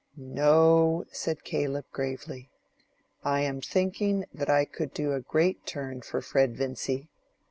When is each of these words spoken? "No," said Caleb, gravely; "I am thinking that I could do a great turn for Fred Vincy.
"No," 0.17 1.05
said 1.11 1.43
Caleb, 1.43 1.85
gravely; 1.91 2.49
"I 3.23 3.41
am 3.41 3.61
thinking 3.61 4.25
that 4.33 4.49
I 4.49 4.65
could 4.65 4.95
do 4.95 5.13
a 5.13 5.21
great 5.21 5.63
turn 5.67 6.01
for 6.01 6.23
Fred 6.23 6.57
Vincy. 6.57 7.07